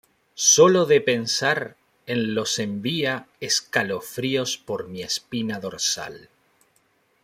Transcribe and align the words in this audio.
Sólo 0.33 0.87
de 0.87 0.99
pensar 0.99 1.77
en 2.07 2.33
los 2.33 2.57
envía 2.57 3.27
escalofríos 3.39 4.57
por 4.57 4.87
mi 4.87 5.03
espina 5.03 5.59
dorsal. 5.59 6.29